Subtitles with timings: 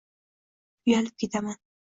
[0.87, 1.63] Uyalib ketaman